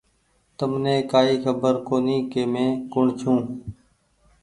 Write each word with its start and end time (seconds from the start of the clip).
تمني 0.57 0.95
ڪآئي 1.11 1.35
خبر 1.43 1.73
ڪوُني 1.87 2.17
ڪ 2.31 2.33
مينٚ 2.53 2.71
ڪوٚڻ 2.91 3.05
ڇوٚنٚ 3.19 3.45